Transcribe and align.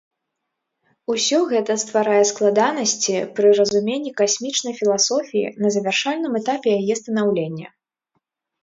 Усё 1.15 1.39
гэта 1.51 1.75
стварае 1.83 2.23
складанасці 2.31 3.13
пры 3.41 3.47
разуменні 3.61 4.11
касмічнай 4.23 4.73
філасофіі 4.81 5.47
на 5.67 5.77
завяршальным 5.79 6.33
этапе 6.43 6.67
яе 6.83 6.95
станаўлення. 7.05 7.67